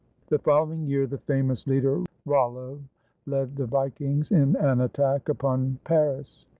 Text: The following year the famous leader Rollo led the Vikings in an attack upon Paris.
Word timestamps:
The 0.29 0.39
following 0.39 0.87
year 0.87 1.05
the 1.05 1.19
famous 1.19 1.67
leader 1.67 2.01
Rollo 2.25 2.79
led 3.27 3.55
the 3.55 3.67
Vikings 3.67 4.31
in 4.31 4.55
an 4.55 4.81
attack 4.81 5.29
upon 5.29 5.77
Paris. 5.83 6.47